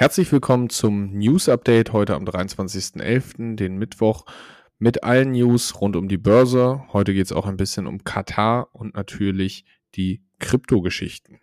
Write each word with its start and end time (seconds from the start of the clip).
Herzlich 0.00 0.32
willkommen 0.32 0.70
zum 0.70 1.12
News 1.12 1.46
Update 1.50 1.92
heute 1.92 2.14
am 2.14 2.24
23.11., 2.24 3.56
den 3.56 3.76
Mittwoch, 3.76 4.24
mit 4.78 5.04
allen 5.04 5.32
News 5.32 5.78
rund 5.78 5.94
um 5.94 6.08
die 6.08 6.16
Börse. 6.16 6.82
Heute 6.94 7.12
geht 7.12 7.26
es 7.26 7.32
auch 7.32 7.44
ein 7.44 7.58
bisschen 7.58 7.86
um 7.86 8.02
Katar 8.02 8.68
und 8.72 8.94
natürlich 8.94 9.66
die 9.96 10.22
Kryptogeschichten. 10.38 11.38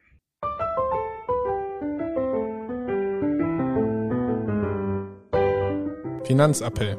Finanzappell. 6.23 6.97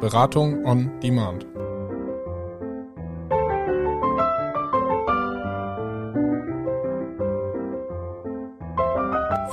Beratung 0.00 0.64
on 0.64 1.00
Demand. 1.00 1.53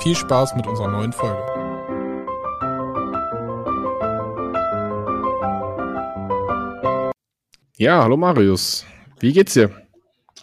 Viel 0.02 0.16
Spaß 0.16 0.56
mit 0.56 0.66
unserer 0.66 0.88
neuen 0.88 1.12
Folge. 1.12 1.40
Ja, 7.76 8.02
hallo 8.02 8.16
Marius. 8.16 8.84
Wie 9.20 9.32
geht's 9.32 9.54
dir? 9.54 9.70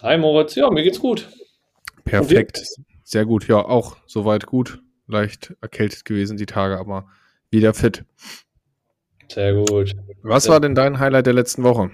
Hi 0.00 0.16
Moritz, 0.16 0.54
ja, 0.54 0.70
mir 0.70 0.82
geht's 0.82 0.98
gut. 0.98 1.28
Perfekt. 2.06 2.62
Sehr 3.04 3.26
gut. 3.26 3.48
Ja, 3.48 3.56
auch 3.56 3.98
soweit 4.06 4.46
gut. 4.46 4.80
Leicht 5.06 5.54
erkältet 5.60 6.06
gewesen 6.06 6.38
die 6.38 6.46
Tage, 6.46 6.78
aber 6.78 7.08
wieder 7.50 7.74
fit. 7.74 8.06
Sehr 9.28 9.52
gut. 9.52 9.94
Was 10.22 10.44
Sehr 10.44 10.52
war 10.52 10.60
denn 10.60 10.74
dein 10.74 10.98
Highlight 10.98 11.26
der 11.26 11.34
letzten 11.34 11.64
Woche? 11.64 11.90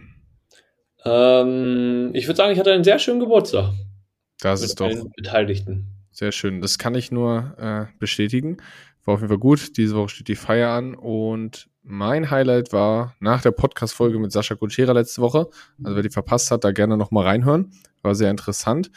Ähm, 1.04 2.10
ich 2.14 2.28
würde 2.28 2.36
sagen, 2.36 2.52
ich 2.52 2.60
hatte 2.60 2.72
einen 2.72 2.84
sehr 2.84 3.00
schönen 3.00 3.18
Geburtstag. 3.18 3.72
Das 4.38 4.60
mit 4.60 4.70
ist 4.70 4.80
doch 4.80 4.92
Beteiligten. 5.16 5.95
Sehr 6.16 6.32
schön. 6.32 6.62
Das 6.62 6.78
kann 6.78 6.94
ich 6.94 7.12
nur 7.12 7.54
äh, 7.58 7.92
bestätigen. 7.98 8.56
War 9.04 9.12
auf 9.12 9.20
jeden 9.20 9.28
Fall 9.28 9.38
gut. 9.38 9.76
Diese 9.76 9.94
Woche 9.96 10.08
steht 10.08 10.28
die 10.28 10.34
Feier 10.34 10.70
an 10.70 10.94
und 10.94 11.68
mein 11.82 12.30
Highlight 12.30 12.72
war 12.72 13.14
nach 13.20 13.42
der 13.42 13.50
Podcast-Folge 13.50 14.18
mit 14.18 14.32
Sascha 14.32 14.54
Kutschera 14.54 14.92
letzte 14.92 15.20
Woche. 15.20 15.50
Also 15.84 15.94
wer 15.94 16.02
die 16.02 16.08
verpasst 16.08 16.50
hat, 16.50 16.64
da 16.64 16.72
gerne 16.72 16.96
nochmal 16.96 17.26
reinhören. 17.26 17.70
War 18.00 18.14
sehr 18.14 18.30
interessant. 18.30 18.90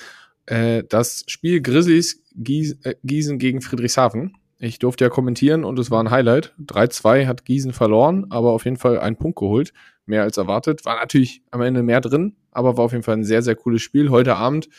Äh, 0.45 0.85
das 0.87 1.25
Spiel 1.27 1.61
Grizzlies 1.61 2.23
äh, 2.37 2.95
Gießen 3.03 3.37
gegen 3.37 3.61
Friedrichshafen. 3.61 4.37
Ich 4.57 4.79
durfte 4.79 5.03
ja 5.03 5.09
kommentieren 5.09 5.65
und 5.65 5.77
es 5.77 5.91
war 5.91 6.01
ein 6.01 6.11
Highlight. 6.11 6.53
3-2 6.65 7.27
hat 7.27 7.43
Gießen 7.43 7.73
verloren, 7.73 8.27
aber 8.29 8.53
auf 8.53 8.63
jeden 8.63 8.77
Fall 8.77 8.97
einen 8.97 9.17
Punkt 9.17 9.39
geholt. 9.39 9.73
Mehr 10.05 10.23
als 10.23 10.37
erwartet. 10.37 10.85
War 10.85 10.95
natürlich 10.95 11.41
am 11.51 11.61
Ende 11.63 11.83
mehr 11.83 11.99
drin, 11.99 12.37
aber 12.51 12.77
war 12.77 12.85
auf 12.85 12.93
jeden 12.93 13.03
Fall 13.03 13.17
ein 13.17 13.25
sehr, 13.25 13.41
sehr 13.41 13.57
cooles 13.57 13.81
Spiel. 13.81 14.09
Heute 14.09 14.37
Abend 14.37 14.69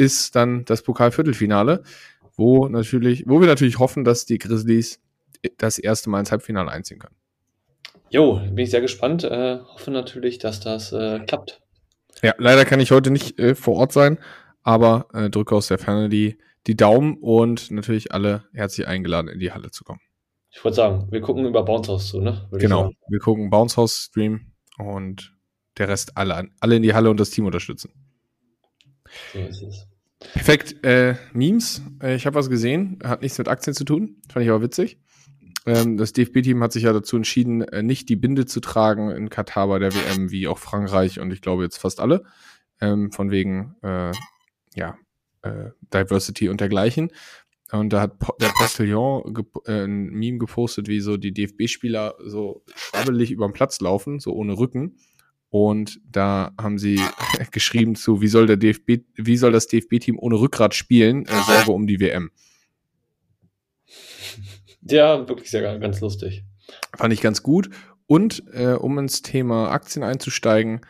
ist 0.00 0.34
dann 0.34 0.64
das 0.64 0.82
Pokalviertelfinale, 0.82 1.82
wo 2.36 2.68
natürlich, 2.68 3.24
wo 3.26 3.40
wir 3.40 3.46
natürlich 3.46 3.78
hoffen, 3.78 4.02
dass 4.02 4.24
die 4.24 4.38
Grizzlies 4.38 5.00
das 5.58 5.78
erste 5.78 6.10
Mal 6.10 6.20
ins 6.20 6.32
Halbfinale 6.32 6.70
einziehen 6.70 6.98
können. 6.98 7.14
Jo, 8.08 8.36
bin 8.36 8.58
ich 8.58 8.70
sehr 8.70 8.80
gespannt. 8.80 9.24
Äh, 9.24 9.60
hoffe 9.60 9.90
natürlich, 9.90 10.38
dass 10.38 10.58
das 10.58 10.92
äh, 10.92 11.20
klappt. 11.20 11.60
Ja, 12.22 12.34
leider 12.38 12.64
kann 12.64 12.80
ich 12.80 12.90
heute 12.90 13.10
nicht 13.10 13.38
äh, 13.38 13.54
vor 13.54 13.76
Ort 13.76 13.92
sein, 13.92 14.18
aber 14.62 15.06
äh, 15.12 15.30
drücke 15.30 15.54
aus 15.54 15.68
der 15.68 15.78
Ferne 15.78 16.08
die, 16.08 16.38
die 16.66 16.76
Daumen 16.76 17.18
und 17.20 17.70
natürlich 17.70 18.12
alle 18.12 18.44
herzlich 18.52 18.88
eingeladen, 18.88 19.28
in 19.28 19.38
die 19.38 19.52
Halle 19.52 19.70
zu 19.70 19.84
kommen. 19.84 20.00
Ich 20.50 20.64
wollte 20.64 20.76
sagen, 20.76 21.08
wir 21.10 21.20
gucken 21.20 21.46
über 21.46 21.62
Bounce 21.62 21.92
House 21.92 22.08
zu, 22.08 22.20
ne? 22.20 22.46
Würde 22.50 22.62
Genau, 22.62 22.90
wir 23.08 23.20
gucken 23.20 23.50
Bounce 23.50 23.76
House 23.76 24.08
Stream 24.08 24.52
und 24.78 25.36
der 25.78 25.88
Rest 25.88 26.16
alle 26.16 26.34
an, 26.34 26.52
alle 26.58 26.76
in 26.76 26.82
die 26.82 26.92
Halle 26.92 27.10
und 27.10 27.20
das 27.20 27.30
Team 27.30 27.46
unterstützen. 27.46 27.92
So 29.32 29.38
ist 29.38 29.62
es. 29.62 29.89
Perfekt. 30.20 30.84
Äh, 30.84 31.16
Memes. 31.32 31.82
Äh, 32.02 32.14
ich 32.14 32.26
habe 32.26 32.36
was 32.36 32.50
gesehen. 32.50 32.98
Hat 33.02 33.22
nichts 33.22 33.38
mit 33.38 33.48
Aktien 33.48 33.74
zu 33.74 33.84
tun. 33.84 34.20
Fand 34.30 34.44
ich 34.44 34.50
aber 34.50 34.62
witzig. 34.62 34.98
Ähm, 35.66 35.96
das 35.96 36.12
DFB-Team 36.12 36.62
hat 36.62 36.72
sich 36.72 36.84
ja 36.84 36.92
dazu 36.92 37.16
entschieden, 37.16 37.62
äh, 37.62 37.82
nicht 37.82 38.08
die 38.08 38.16
Binde 38.16 38.46
zu 38.46 38.60
tragen 38.60 39.10
in 39.10 39.28
Katar 39.28 39.68
bei 39.68 39.78
der 39.78 39.94
WM, 39.94 40.30
wie 40.30 40.48
auch 40.48 40.58
Frankreich 40.58 41.20
und 41.20 41.32
ich 41.32 41.42
glaube 41.42 41.64
jetzt 41.64 41.78
fast 41.78 42.00
alle. 42.00 42.24
Ähm, 42.80 43.12
von 43.12 43.30
wegen, 43.30 43.76
äh, 43.82 44.12
ja, 44.74 44.96
äh, 45.42 45.70
Diversity 45.92 46.48
und 46.48 46.60
dergleichen. 46.60 47.10
Und 47.72 47.92
da 47.92 48.00
hat 48.00 48.16
der 48.40 48.48
Postillon 48.48 49.36
äh, 49.66 49.84
ein 49.84 50.06
Meme 50.06 50.38
gepostet, 50.38 50.88
wie 50.88 51.00
so 51.00 51.16
die 51.16 51.32
DFB-Spieler 51.32 52.16
so 52.24 52.64
schwabbelig 52.74 53.30
über 53.30 53.46
den 53.46 53.52
Platz 53.52 53.80
laufen, 53.80 54.18
so 54.18 54.32
ohne 54.32 54.58
Rücken. 54.58 54.96
Und 55.50 56.00
da 56.08 56.52
haben 56.60 56.78
sie 56.78 57.00
geschrieben 57.50 57.96
zu, 57.96 58.20
wie 58.22 58.28
soll 58.28 58.46
der 58.46 58.56
DFB, 58.56 59.02
wie 59.16 59.36
soll 59.36 59.52
das 59.52 59.66
DFB-Team 59.66 60.18
ohne 60.18 60.40
Rückgrat 60.40 60.74
spielen? 60.74 61.26
Äh, 61.26 61.42
Sorge 61.46 61.72
um 61.72 61.86
die 61.86 62.00
WM. 62.00 62.30
Ja, 64.82 65.28
wirklich 65.28 65.50
sehr 65.50 65.78
ganz 65.78 66.00
lustig. 66.00 66.44
Fand 66.96 67.12
ich 67.12 67.20
ganz 67.20 67.42
gut. 67.42 67.68
Und 68.06 68.42
äh, 68.52 68.72
um 68.72 68.98
ins 68.98 69.22
Thema 69.22 69.70
Aktien 69.70 70.02
einzusteigen, 70.02 70.80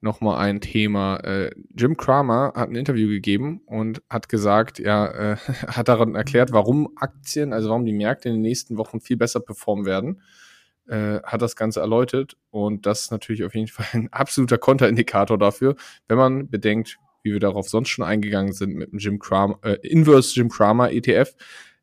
nochmal 0.00 0.38
ein 0.38 0.60
Thema. 0.60 1.16
Äh, 1.18 1.50
Jim 1.76 1.96
Cramer 1.96 2.52
hat 2.54 2.70
ein 2.70 2.74
Interview 2.74 3.08
gegeben 3.08 3.60
und 3.66 4.02
hat 4.08 4.28
gesagt, 4.28 4.78
ja, 4.78 5.06
äh, 5.06 5.36
hat 5.66 5.88
daran 5.88 6.14
erklärt, 6.14 6.52
warum 6.52 6.90
Aktien, 6.96 7.52
also 7.52 7.68
warum 7.70 7.84
die 7.84 7.92
Märkte 7.92 8.28
in 8.28 8.36
den 8.36 8.42
nächsten 8.42 8.76
Wochen 8.76 9.00
viel 9.00 9.16
besser 9.16 9.40
performen 9.40 9.86
werden. 9.86 10.22
Äh, 10.90 11.22
hat 11.22 11.40
das 11.40 11.54
Ganze 11.54 11.78
erläutert 11.78 12.36
und 12.50 12.84
das 12.84 13.02
ist 13.02 13.10
natürlich 13.12 13.44
auf 13.44 13.54
jeden 13.54 13.68
Fall 13.68 13.86
ein 13.92 14.12
absoluter 14.12 14.58
Konterindikator 14.58 15.38
dafür, 15.38 15.76
wenn 16.08 16.18
man 16.18 16.50
bedenkt, 16.50 16.98
wie 17.22 17.32
wir 17.32 17.38
darauf 17.38 17.68
sonst 17.68 17.90
schon 17.90 18.04
eingegangen 18.04 18.52
sind 18.52 18.74
mit 18.74 18.90
dem 18.90 18.98
Jim 18.98 19.20
Cramer, 19.20 19.56
äh, 19.62 19.76
Inverse 19.86 20.34
Jim 20.34 20.48
Cramer 20.48 20.90
ETF. 20.90 21.36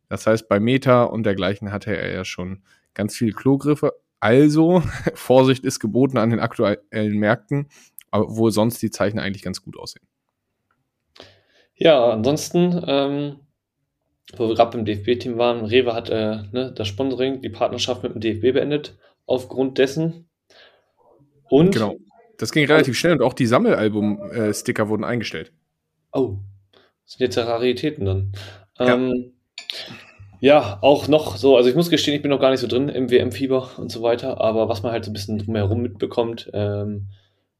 Das 0.09 0.27
heißt, 0.27 0.49
bei 0.49 0.59
Meta 0.59 1.03
und 1.03 1.23
dergleichen 1.23 1.71
hatte 1.71 1.95
er 1.95 2.11
ja 2.11 2.25
schon 2.25 2.63
ganz 2.93 3.15
viele 3.15 3.31
Klogriffe. 3.31 3.93
Also, 4.19 4.83
Vorsicht 5.13 5.63
ist 5.63 5.79
geboten 5.79 6.17
an 6.17 6.31
den 6.31 6.41
aktuellen 6.41 7.17
Märkten, 7.17 7.69
wo 8.11 8.49
sonst 8.49 8.81
die 8.81 8.91
Zeichen 8.91 9.19
eigentlich 9.19 9.43
ganz 9.43 9.61
gut 9.61 9.79
aussehen. 9.79 10.05
Ja, 11.75 12.09
ansonsten, 12.09 12.83
ähm, 12.85 13.37
wo 14.35 14.47
wir 14.47 14.55
gerade 14.55 14.75
beim 14.75 14.85
DFB-Team 14.85 15.37
waren, 15.37 15.65
Rewe 15.65 15.93
hat 15.93 16.09
äh, 16.09 16.43
ne, 16.51 16.73
das 16.75 16.87
Sponsoring, 16.87 17.41
die 17.41 17.49
Partnerschaft 17.49 18.03
mit 18.03 18.13
dem 18.13 18.21
DFB 18.21 18.53
beendet, 18.53 18.97
aufgrund 19.25 19.77
dessen. 19.77 20.29
Und, 21.49 21.73
Genau. 21.73 21.95
Das 22.37 22.51
ging 22.51 22.67
relativ 22.67 22.95
schnell 22.97 23.13
und 23.13 23.23
auch 23.23 23.33
die 23.33 23.47
Sammelalbum-Sticker 23.47 24.89
wurden 24.89 25.03
eingestellt. 25.03 25.51
oh, 26.11 26.37
das 27.03 27.13
sind 27.13 27.21
jetzt 27.21 27.35
ja 27.35 27.45
Raritäten 27.45 28.05
dann. 28.05 28.31
Ja. 28.77 28.93
Ähm, 28.93 29.33
ja, 30.39 30.77
auch 30.81 31.07
noch 31.07 31.37
so, 31.37 31.57
also 31.57 31.67
ich 31.69 31.75
muss 31.75 31.89
gestehen, 31.89 32.15
ich 32.15 32.21
bin 32.21 32.29
noch 32.29 32.39
gar 32.39 32.51
nicht 32.51 32.59
so 32.59 32.67
drin 32.67 32.89
im 32.89 33.09
WM-Fieber 33.09 33.71
und 33.77 33.91
so 33.91 34.03
weiter, 34.03 34.39
aber 34.39 34.69
was 34.69 34.83
man 34.83 34.91
halt 34.91 35.05
so 35.05 35.09
ein 35.09 35.13
bisschen 35.13 35.39
drumherum 35.39 35.81
mitbekommt, 35.81 36.49
ähm, 36.53 37.07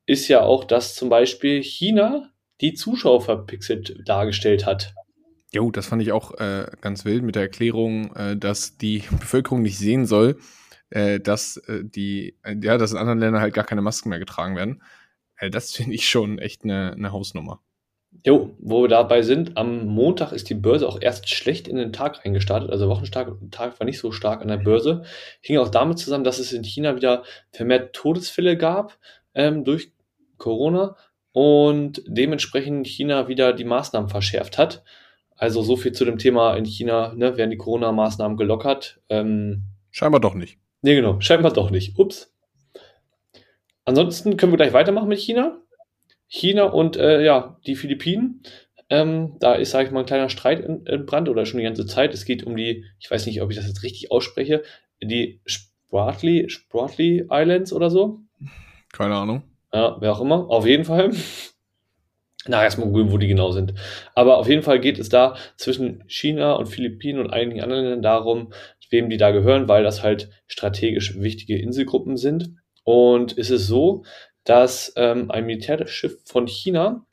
ist 0.06 0.27
ja 0.27 0.44
auch, 0.44 0.63
dass 0.63 0.95
zum 0.95 1.09
Beispiel 1.09 1.63
China 1.63 2.29
die 2.61 2.73
Zuschauer 2.73 3.22
verpixelt 3.22 4.07
dargestellt 4.07 4.66
hat. 4.66 4.94
Jo, 5.53 5.71
das 5.71 5.87
fand 5.87 6.01
ich 6.01 6.11
auch 6.11 6.33
äh, 6.39 6.67
ganz 6.81 7.05
wild 7.05 7.23
mit 7.23 7.35
der 7.35 7.43
Erklärung, 7.43 8.13
äh, 8.15 8.35
dass 8.35 8.77
die 8.77 9.03
Bevölkerung 9.11 9.61
nicht 9.61 9.77
sehen 9.77 10.05
soll, 10.05 10.37
äh, 10.89 11.19
dass 11.19 11.57
äh, 11.57 11.83
die, 11.83 12.35
äh, 12.43 12.55
ja, 12.61 12.77
dass 12.77 12.91
in 12.91 12.97
anderen 12.97 13.19
Ländern 13.19 13.41
halt 13.41 13.53
gar 13.53 13.63
keine 13.65 13.81
Masken 13.81 14.09
mehr 14.09 14.19
getragen 14.19 14.55
werden. 14.55 14.81
Äh, 15.37 15.49
das 15.49 15.71
finde 15.75 15.93
ich 15.93 16.09
schon 16.09 16.39
echt 16.39 16.63
eine, 16.63 16.93
eine 16.93 17.11
Hausnummer. 17.11 17.61
Jo, 18.25 18.55
wo 18.59 18.83
wir 18.83 18.87
dabei 18.87 19.21
sind, 19.21 19.57
am 19.57 19.85
Montag 19.85 20.31
ist 20.31 20.49
die 20.49 20.55
Börse 20.55 20.87
auch 20.87 20.99
erst 21.01 21.29
schlecht 21.29 21.67
in 21.67 21.75
den 21.75 21.93
Tag 21.93 22.25
eingestartet. 22.25 22.69
Also 22.69 22.89
Wochentag 22.89 23.33
Tag 23.51 23.79
war 23.79 23.85
nicht 23.85 23.99
so 23.99 24.11
stark 24.11 24.41
an 24.41 24.47
der 24.47 24.57
Börse. 24.57 25.03
Hing 25.41 25.57
auch 25.57 25.69
damit 25.69 25.99
zusammen, 25.99 26.23
dass 26.23 26.39
es 26.39 26.51
in 26.51 26.63
China 26.63 26.95
wieder 26.95 27.23
vermehrt 27.51 27.93
Todesfälle 27.93 28.57
gab 28.57 28.97
ähm, 29.33 29.63
durch 29.63 29.91
Corona 30.37 30.95
und 31.31 32.01
dementsprechend 32.07 32.87
China 32.87 33.27
wieder 33.27 33.53
die 33.53 33.65
Maßnahmen 33.65 34.09
verschärft 34.09 34.57
hat. 34.57 34.83
Also 35.37 35.61
so 35.61 35.77
viel 35.77 35.91
zu 35.91 36.03
dem 36.03 36.17
Thema 36.17 36.55
in 36.55 36.65
China, 36.65 37.13
ne, 37.15 37.38
werden 37.38 37.51
die 37.51 37.57
Corona-Maßnahmen 37.57 38.38
gelockert. 38.38 39.00
Ähm, 39.09 39.63
Scheinbar 39.91 40.19
doch 40.19 40.33
nicht. 40.33 40.57
nee, 40.81 40.95
genau, 40.95 41.19
scheinbar 41.21 41.53
doch 41.53 41.69
nicht. 41.71 41.97
Ups. 41.97 42.33
Ansonsten 43.85 44.35
können 44.38 44.51
wir 44.51 44.57
gleich 44.57 44.73
weitermachen 44.73 45.07
mit 45.07 45.19
China. 45.19 45.62
China 46.27 46.63
und 46.65 46.97
äh, 46.97 47.23
ja, 47.23 47.57
die 47.65 47.75
Philippinen. 47.75 48.41
Ähm, 48.89 49.35
da 49.39 49.53
ist, 49.53 49.71
sage 49.71 49.88
ich 49.88 49.91
mal, 49.91 50.01
ein 50.01 50.06
kleiner 50.06 50.29
Streit 50.29 50.62
entbrannt 50.63 51.29
oder 51.29 51.45
schon 51.45 51.57
die 51.59 51.63
ganze 51.65 51.85
Zeit. 51.85 52.13
Es 52.13 52.25
geht 52.25 52.44
um 52.44 52.56
die, 52.56 52.85
ich 53.00 53.09
weiß 53.09 53.25
nicht, 53.25 53.41
ob 53.41 53.50
ich 53.50 53.57
das 53.57 53.67
jetzt 53.67 53.83
richtig 53.83 54.12
ausspreche, 54.12 54.63
die 55.01 55.41
Spratly, 55.45 56.50
Spratly 56.50 57.27
Islands 57.29 57.71
oder 57.73 57.89
so. 57.89 58.19
Keine 58.94 59.15
Ahnung. 59.15 59.44
Ja, 59.73 59.97
wer 60.00 60.13
auch 60.13 60.21
immer. 60.21 60.50
Auf 60.50 60.65
jeden 60.65 60.85
Fall. 60.85 61.12
Na, 62.47 62.63
erstmal 62.63 62.88
googeln, 62.88 63.11
wo 63.11 63.17
die 63.17 63.27
genau 63.27 63.51
sind. 63.51 63.73
Aber 64.15 64.38
auf 64.38 64.47
jeden 64.47 64.63
Fall 64.63 64.79
geht 64.79 64.99
es 64.99 65.09
da 65.09 65.35
zwischen 65.57 66.03
China 66.07 66.53
und 66.53 66.67
Philippinen 66.67 67.19
und 67.19 67.31
einigen 67.31 67.61
anderen 67.61 67.83
Ländern 67.83 68.01
darum, 68.01 68.53
wem 68.89 69.09
die 69.09 69.17
da 69.17 69.31
gehören, 69.31 69.67
weil 69.67 69.83
das 69.83 70.03
halt 70.03 70.29
strategisch 70.47 71.19
wichtige 71.19 71.57
Inselgruppen 71.57 72.17
sind. 72.17 72.55
Und 72.83 73.38
es 73.38 73.49
ist 73.49 73.67
so, 73.67 74.03
dass 74.44 74.94
ähm, 74.95 75.29
ein 75.29 75.45
Militärschiff 75.45 76.17
von 76.25 76.47
China 76.47 77.05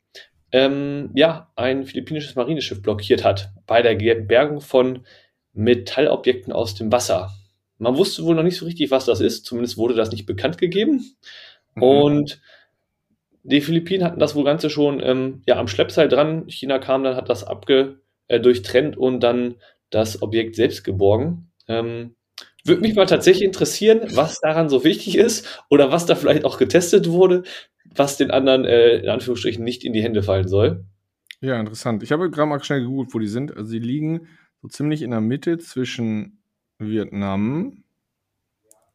ähm, 0.51 1.09
ja, 1.15 1.51
ein 1.55 1.85
philippinisches 1.85 2.35
Marineschiff 2.35 2.81
blockiert 2.81 3.25
hat 3.25 3.51
bei 3.67 3.81
der 3.81 3.95
Bergung 4.15 4.61
von 4.61 5.05
Metallobjekten 5.51 6.53
aus 6.53 6.75
dem 6.75 6.91
Wasser. 6.91 7.31
Man 7.77 7.97
wusste 7.97 8.23
wohl 8.23 8.35
noch 8.35 8.43
nicht 8.43 8.57
so 8.57 8.65
richtig, 8.65 8.89
was 8.89 9.05
das 9.05 9.19
ist, 9.19 9.45
zumindest 9.45 9.77
wurde 9.77 9.95
das 9.95 10.11
nicht 10.11 10.25
bekannt 10.25 10.57
gegeben. 10.57 11.03
Mhm. 11.75 11.83
Und 11.83 12.41
die 13.45 13.61
Philippinen 13.61 14.03
hatten 14.03 14.19
das 14.19 14.35
wohl 14.35 14.43
Ganze 14.43 14.69
schon 14.69 14.99
ähm, 15.01 15.43
ja, 15.45 15.57
am 15.57 15.67
Schleppseil 15.67 16.09
dran. 16.09 16.47
China 16.47 16.79
kam 16.79 17.03
dann, 17.03 17.15
hat 17.15 17.29
das 17.29 17.43
abge, 17.43 17.99
äh, 18.27 18.39
durchtrennt 18.39 18.97
und 18.97 19.19
dann 19.21 19.55
das 19.91 20.21
Objekt 20.21 20.55
selbst 20.55 20.83
geborgen. 20.83 21.51
Ähm, 21.67 22.15
würde 22.63 22.81
mich 22.81 22.95
mal 22.95 23.05
tatsächlich 23.05 23.45
interessieren, 23.45 24.01
was 24.15 24.39
daran 24.39 24.69
so 24.69 24.83
wichtig 24.83 25.17
ist 25.17 25.63
oder 25.69 25.91
was 25.91 26.07
da 26.07 26.15
vielleicht 26.15 26.43
auch 26.43 26.57
getestet 26.57 27.07
wurde, 27.09 27.43
was 27.95 28.17
den 28.17 28.31
anderen 28.31 28.65
äh, 28.65 28.97
in 28.97 29.09
Anführungsstrichen 29.09 29.63
nicht 29.63 29.83
in 29.83 29.93
die 29.93 30.01
Hände 30.01 30.23
fallen 30.23 30.47
soll. 30.47 30.83
Ja, 31.41 31.59
interessant. 31.59 32.01
Ich 32.01 32.11
habe 32.11 32.31
gerade 32.31 32.49
mal 32.49 32.63
schnell 32.63 32.81
gegoogelt, 32.81 33.13
wo 33.13 33.19
die 33.19 33.27
sind. 33.27 33.55
Also 33.55 33.69
sie 33.69 33.79
liegen 33.79 34.27
so 34.63 34.67
ziemlich 34.67 35.03
in 35.03 35.11
der 35.11 35.21
Mitte 35.21 35.59
zwischen 35.59 36.41
Vietnam, 36.79 37.83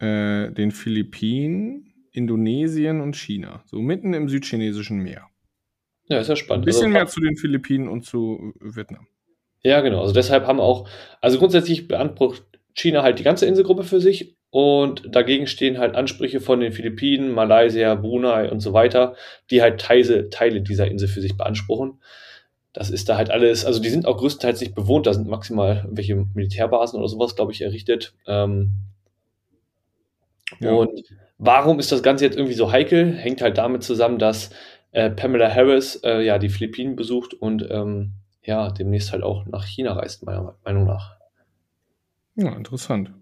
äh, 0.00 0.50
den 0.50 0.72
Philippinen, 0.72 1.89
Indonesien 2.12 3.00
und 3.00 3.16
China. 3.16 3.62
So 3.66 3.80
mitten 3.80 4.14
im 4.14 4.28
südchinesischen 4.28 4.98
Meer. 4.98 5.26
Ja, 6.08 6.18
ist 6.18 6.28
ja 6.28 6.36
spannend. 6.36 6.64
Ein 6.64 6.66
bisschen 6.66 6.86
also, 6.86 6.92
mehr 6.92 7.06
zu 7.06 7.20
den 7.20 7.36
Philippinen 7.36 7.88
und 7.88 8.04
zu 8.04 8.52
Vietnam. 8.60 9.06
Ja, 9.62 9.80
genau. 9.80 10.00
Also 10.00 10.12
deshalb 10.12 10.46
haben 10.46 10.60
auch, 10.60 10.88
also 11.20 11.38
grundsätzlich 11.38 11.86
beansprucht 11.86 12.42
China 12.74 13.02
halt 13.02 13.18
die 13.18 13.22
ganze 13.22 13.46
Inselgruppe 13.46 13.84
für 13.84 14.00
sich 14.00 14.36
und 14.50 15.14
dagegen 15.14 15.46
stehen 15.46 15.78
halt 15.78 15.94
Ansprüche 15.94 16.40
von 16.40 16.60
den 16.60 16.72
Philippinen, 16.72 17.30
Malaysia, 17.30 17.94
Brunei 17.94 18.50
und 18.50 18.60
so 18.60 18.72
weiter, 18.72 19.14
die 19.50 19.62
halt 19.62 19.80
Teile, 19.80 20.30
Teile 20.30 20.62
dieser 20.62 20.88
Insel 20.88 21.08
für 21.08 21.20
sich 21.20 21.36
beanspruchen. 21.36 22.00
Das 22.72 22.90
ist 22.90 23.08
da 23.08 23.16
halt 23.16 23.30
alles, 23.30 23.64
also 23.64 23.80
die 23.80 23.88
sind 23.88 24.06
auch 24.06 24.16
größtenteils 24.16 24.60
nicht 24.60 24.74
bewohnt, 24.74 25.06
da 25.06 25.14
sind 25.14 25.28
maximal 25.28 25.82
irgendwelche 25.84 26.16
Militärbasen 26.34 26.98
oder 26.98 27.08
sowas, 27.08 27.36
glaube 27.36 27.52
ich, 27.52 27.62
errichtet. 27.62 28.14
Ähm, 28.26 28.72
ja. 30.58 30.72
Und 30.72 31.04
warum 31.40 31.80
ist 31.80 31.90
das 31.90 32.02
Ganze 32.02 32.24
jetzt 32.24 32.36
irgendwie 32.36 32.54
so 32.54 32.70
heikel? 32.70 33.16
Hängt 33.16 33.40
halt 33.40 33.58
damit 33.58 33.82
zusammen, 33.82 34.18
dass 34.18 34.50
äh, 34.92 35.10
Pamela 35.10 35.52
Harris 35.52 35.96
äh, 36.04 36.20
ja 36.20 36.38
die 36.38 36.50
Philippinen 36.50 36.94
besucht 36.94 37.34
und 37.34 37.66
ähm, 37.70 38.12
ja 38.42 38.70
demnächst 38.70 39.12
halt 39.12 39.22
auch 39.22 39.46
nach 39.46 39.64
China 39.64 39.94
reist, 39.94 40.24
meiner 40.24 40.54
Meinung 40.64 40.86
nach. 40.86 41.16
Ja, 42.36 42.52
interessant. 42.52 43.12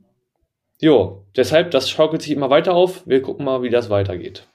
Jo, 0.81 1.27
deshalb, 1.37 1.71
das 1.71 1.91
schaukelt 1.91 2.23
sich 2.23 2.33
immer 2.33 2.51
weiter 2.51 2.75
auf. 2.75 3.07
Wir 3.07 3.23
gucken 3.23 3.45
mal, 3.45 3.63
wie 3.63 3.71
das 3.71 3.91
weitergeht. 3.91 4.47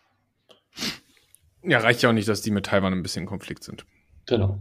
Ja, 1.63 1.79
reicht 1.79 2.01
ja 2.01 2.09
auch 2.09 2.13
nicht, 2.13 2.27
dass 2.27 2.41
die 2.41 2.51
mit 2.51 2.65
Taiwan 2.65 2.93
ein 2.93 3.03
bisschen 3.03 3.23
in 3.23 3.27
Konflikt 3.27 3.63
sind. 3.63 3.85
Genau. 4.25 4.59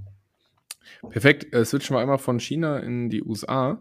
Perfekt. 1.10 1.52
Äh, 1.52 1.64
switchen 1.64 1.94
wir 1.96 2.00
einmal 2.00 2.18
von 2.18 2.40
China 2.40 2.78
in 2.78 3.10
die 3.10 3.22
USA. 3.22 3.80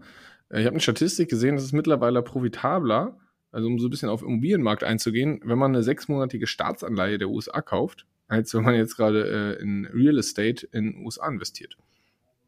Äh, 0.49 0.61
ich 0.61 0.65
habe 0.65 0.73
eine 0.73 0.79
Statistik 0.79 1.29
gesehen, 1.29 1.55
das 1.55 1.65
ist 1.65 1.73
mittlerweile 1.73 2.21
profitabler, 2.21 3.17
also 3.51 3.67
um 3.67 3.79
so 3.79 3.87
ein 3.87 3.89
bisschen 3.89 4.09
auf 4.09 4.21
Immobilienmarkt 4.21 4.83
einzugehen, 4.83 5.41
wenn 5.43 5.57
man 5.57 5.73
eine 5.73 5.83
sechsmonatige 5.83 6.47
Staatsanleihe 6.47 7.17
der 7.17 7.29
USA 7.29 7.61
kauft, 7.61 8.05
als 8.27 8.53
wenn 8.53 8.63
man 8.63 8.75
jetzt 8.75 8.95
gerade 8.95 9.57
äh, 9.57 9.61
in 9.61 9.85
Real 9.85 10.17
Estate 10.17 10.67
in 10.71 10.93
den 10.93 11.05
USA 11.05 11.27
investiert. 11.27 11.77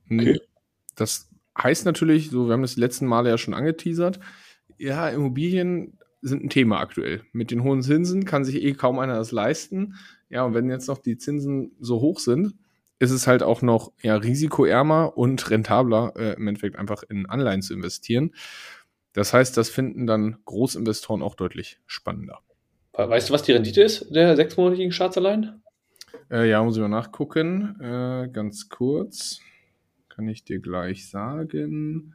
Okay. 0.09 0.39
Das 0.95 1.29
heißt 1.61 1.85
natürlich, 1.85 2.29
so, 2.29 2.47
wir 2.47 2.53
haben 2.53 2.61
das 2.61 2.75
die 2.75 2.81
letzten 2.81 3.05
Male 3.05 3.29
ja 3.29 3.37
schon 3.37 3.53
angeteasert, 3.53 4.19
ja, 4.77 5.09
Immobilien 5.09 5.97
sind 6.21 6.43
ein 6.43 6.49
Thema 6.49 6.79
aktuell. 6.79 7.21
Mit 7.31 7.51
den 7.51 7.63
hohen 7.63 7.83
Zinsen 7.83 8.25
kann 8.25 8.45
sich 8.45 8.61
eh 8.63 8.73
kaum 8.73 8.99
einer 8.99 9.15
das 9.15 9.31
leisten. 9.31 9.95
Ja, 10.29 10.43
und 10.43 10.53
wenn 10.53 10.69
jetzt 10.69 10.87
noch 10.87 10.97
die 10.97 11.17
Zinsen 11.17 11.73
so 11.79 11.99
hoch 11.99 12.19
sind, 12.19 12.53
ist 12.99 13.11
es 13.11 13.27
halt 13.27 13.43
auch 13.43 13.61
noch 13.61 13.91
ja, 14.01 14.15
risikoärmer 14.15 15.17
und 15.17 15.49
rentabler, 15.49 16.13
äh, 16.15 16.33
im 16.35 16.47
Endeffekt 16.47 16.77
einfach 16.77 17.03
in 17.03 17.25
Anleihen 17.25 17.61
zu 17.61 17.73
investieren. 17.73 18.33
Das 19.13 19.33
heißt, 19.33 19.55
das 19.57 19.69
finden 19.69 20.07
dann 20.07 20.37
Großinvestoren 20.45 21.21
auch 21.21 21.35
deutlich 21.35 21.79
spannender. 21.85 22.39
Weißt 22.93 23.29
du, 23.29 23.33
was 23.33 23.43
die 23.43 23.53
Rendite 23.53 23.81
ist 23.81 24.13
der 24.13 24.35
sechsmonatigen 24.35 24.91
Staatsanleihen? 24.91 25.63
Äh, 26.31 26.49
ja, 26.49 26.63
muss 26.63 26.75
ich 26.75 26.81
mal 26.81 26.89
nachgucken. 26.89 27.79
Äh, 27.79 28.29
ganz 28.31 28.69
kurz. 28.69 29.39
Kann 30.09 30.27
ich 30.27 30.43
dir 30.43 30.59
gleich 30.59 31.09
sagen. 31.09 32.13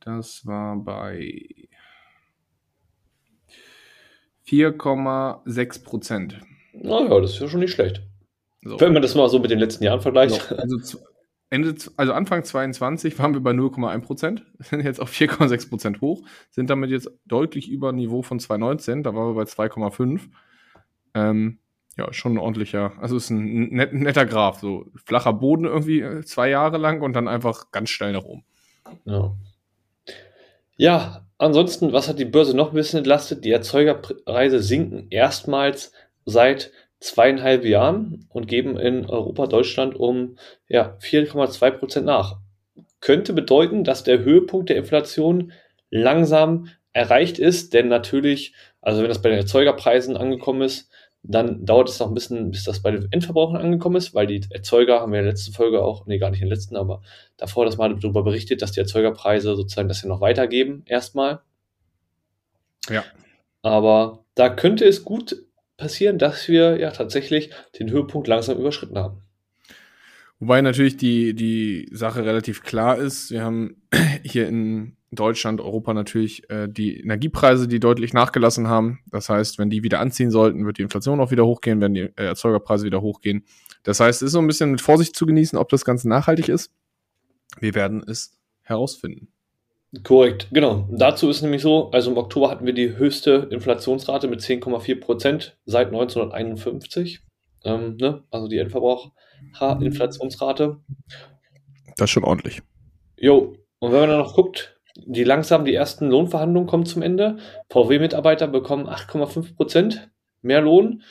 Das 0.00 0.46
war 0.46 0.76
bei 0.76 1.46
4,6 4.46 5.84
Prozent. 5.84 6.40
Naja, 6.72 7.20
das 7.20 7.32
ist 7.32 7.40
ja 7.40 7.48
schon 7.48 7.60
nicht 7.60 7.72
schlecht. 7.72 8.02
So. 8.62 8.78
Wenn 8.78 8.92
man 8.92 9.02
das 9.02 9.14
mal 9.14 9.28
so 9.28 9.38
mit 9.38 9.50
den 9.50 9.58
letzten 9.58 9.84
Jahren 9.84 10.00
vergleicht. 10.00 10.42
So, 10.42 10.56
also, 10.56 10.98
Ende, 11.50 11.74
also 11.96 12.12
Anfang 12.12 12.44
22 12.44 13.18
waren 13.18 13.34
wir 13.34 13.40
bei 13.40 13.50
0,1 13.50 14.00
Prozent, 14.02 14.46
sind 14.60 14.84
jetzt 14.84 15.00
auf 15.00 15.10
4,6 15.10 15.68
Prozent 15.68 16.00
hoch, 16.00 16.22
sind 16.50 16.70
damit 16.70 16.90
jetzt 16.90 17.10
deutlich 17.26 17.68
über 17.68 17.92
Niveau 17.92 18.22
von 18.22 18.38
2019, 18.38 19.02
da 19.02 19.14
waren 19.14 19.34
wir 19.34 19.44
bei 19.44 19.50
2,5. 19.50 20.20
Ähm, 21.14 21.58
ja, 21.98 22.12
schon 22.12 22.34
ein 22.34 22.38
ordentlicher, 22.38 22.92
also 23.00 23.16
ist 23.16 23.30
ein 23.30 23.68
net, 23.70 23.92
netter 23.92 24.24
Graph, 24.24 24.60
so 24.60 24.86
flacher 25.04 25.32
Boden 25.32 25.64
irgendwie 25.64 26.00
äh, 26.00 26.22
zwei 26.22 26.48
Jahre 26.48 26.78
lang 26.78 27.02
und 27.02 27.14
dann 27.14 27.26
einfach 27.26 27.72
ganz 27.72 27.90
schnell 27.90 28.12
nach 28.12 28.24
oben. 28.24 28.44
Ja. 29.04 29.34
Ja, 30.76 31.26
ansonsten, 31.36 31.92
was 31.92 32.08
hat 32.08 32.18
die 32.18 32.24
Börse 32.24 32.56
noch 32.56 32.70
ein 32.70 32.74
bisschen 32.74 32.98
entlastet? 32.98 33.44
Die 33.44 33.50
Erzeugerpreise 33.50 34.62
sinken 34.62 35.08
erstmals 35.10 35.92
seit 36.24 36.72
zweieinhalb 37.00 37.64
Jahren 37.64 38.26
und 38.28 38.46
geben 38.46 38.78
in 38.78 39.06
Europa, 39.06 39.46
Deutschland 39.46 39.96
um 39.96 40.36
ja, 40.68 40.96
4,2 41.00 41.70
Prozent 41.72 42.06
nach. 42.06 42.38
Könnte 43.00 43.32
bedeuten, 43.32 43.84
dass 43.84 44.04
der 44.04 44.20
Höhepunkt 44.20 44.68
der 44.68 44.76
Inflation 44.76 45.52
langsam 45.90 46.68
erreicht 46.92 47.38
ist, 47.38 47.72
denn 47.72 47.88
natürlich, 47.88 48.54
also 48.82 49.00
wenn 49.00 49.08
das 49.08 49.22
bei 49.22 49.30
den 49.30 49.38
Erzeugerpreisen 49.38 50.16
angekommen 50.16 50.62
ist, 50.62 50.90
dann 51.22 51.66
dauert 51.66 51.88
es 51.88 51.98
noch 51.98 52.08
ein 52.08 52.14
bisschen, 52.14 52.50
bis 52.50 52.64
das 52.64 52.80
bei 52.80 52.90
den 52.90 53.08
Endverbrauchern 53.10 53.60
angekommen 53.60 53.96
ist, 53.96 54.14
weil 54.14 54.26
die 54.26 54.42
Erzeuger, 54.50 55.00
haben 55.00 55.12
wir 55.12 55.18
in 55.18 55.24
der 55.24 55.32
letzten 55.32 55.52
Folge 55.52 55.82
auch, 55.82 56.06
nee, 56.06 56.18
gar 56.18 56.30
nicht 56.30 56.40
in 56.40 56.48
der 56.48 56.56
letzten, 56.56 56.76
aber 56.76 57.02
davor 57.36 57.66
das 57.66 57.76
mal 57.76 57.94
darüber 57.94 58.22
berichtet, 58.22 58.62
dass 58.62 58.72
die 58.72 58.80
Erzeugerpreise 58.80 59.54
sozusagen 59.54 59.88
das 59.88 60.02
ja 60.02 60.08
noch 60.08 60.20
weitergeben, 60.20 60.82
erstmal. 60.86 61.40
Ja. 62.88 63.04
Aber 63.62 64.24
da 64.34 64.48
könnte 64.48 64.86
es 64.86 65.04
gut 65.04 65.36
passieren, 65.80 66.18
dass 66.18 66.46
wir 66.46 66.78
ja 66.78 66.90
tatsächlich 66.90 67.50
den 67.78 67.90
Höhepunkt 67.90 68.28
langsam 68.28 68.58
überschritten 68.58 68.98
haben. 68.98 69.22
Wobei 70.38 70.62
natürlich 70.62 70.96
die, 70.96 71.34
die 71.34 71.88
Sache 71.90 72.24
relativ 72.24 72.62
klar 72.62 72.98
ist. 72.98 73.30
Wir 73.30 73.42
haben 73.42 73.82
hier 74.24 74.46
in 74.46 74.96
Deutschland, 75.12 75.60
Europa 75.60 75.92
natürlich 75.92 76.48
äh, 76.50 76.68
die 76.68 77.00
Energiepreise, 77.00 77.66
die 77.66 77.80
deutlich 77.80 78.12
nachgelassen 78.12 78.68
haben. 78.68 79.00
Das 79.10 79.28
heißt, 79.28 79.58
wenn 79.58 79.68
die 79.68 79.82
wieder 79.82 79.98
anziehen 79.98 80.30
sollten, 80.30 80.64
wird 80.64 80.78
die 80.78 80.82
Inflation 80.82 81.20
auch 81.20 81.32
wieder 81.32 81.44
hochgehen, 81.44 81.80
werden 81.80 81.94
die 81.94 82.00
äh, 82.00 82.26
Erzeugerpreise 82.26 82.86
wieder 82.86 83.02
hochgehen. 83.02 83.44
Das 83.82 83.98
heißt, 83.98 84.22
es 84.22 84.26
ist 84.26 84.32
so 84.32 84.38
ein 84.38 84.46
bisschen 84.46 84.70
mit 84.70 84.80
Vorsicht 84.80 85.16
zu 85.16 85.26
genießen, 85.26 85.58
ob 85.58 85.68
das 85.68 85.84
Ganze 85.84 86.08
nachhaltig 86.08 86.48
ist. 86.48 86.70
Wir 87.58 87.74
werden 87.74 88.04
es 88.06 88.38
herausfinden. 88.62 89.28
Korrekt, 90.04 90.46
genau. 90.52 90.86
Dazu 90.90 91.28
ist 91.28 91.42
nämlich 91.42 91.62
so, 91.62 91.90
also 91.90 92.12
im 92.12 92.16
Oktober 92.16 92.48
hatten 92.48 92.64
wir 92.64 92.72
die 92.72 92.96
höchste 92.96 93.48
Inflationsrate 93.50 94.28
mit 94.28 94.40
10,4 94.40 95.00
Prozent 95.00 95.58
seit 95.64 95.88
1951. 95.88 97.22
Ähm, 97.64 97.96
ne? 97.96 98.22
Also 98.30 98.46
die 98.46 98.58
Endverbraucher-Inflationsrate. 98.58 100.78
Das 101.96 102.04
ist 102.04 102.10
schon 102.10 102.24
ordentlich. 102.24 102.62
Jo, 103.16 103.56
und 103.80 103.92
wenn 103.92 104.00
man 104.00 104.10
dann 104.10 104.20
noch 104.20 104.34
guckt, 104.34 104.78
die 104.96 105.24
langsam 105.24 105.64
die 105.64 105.74
ersten 105.74 106.08
Lohnverhandlungen 106.08 106.68
kommen 106.68 106.86
zum 106.86 107.02
Ende. 107.02 107.38
VW-Mitarbeiter 107.70 108.46
bekommen 108.46 108.88
8,5 108.88 109.56
Prozent 109.56 110.08
mehr 110.42 110.60
Lohn. 110.60 111.02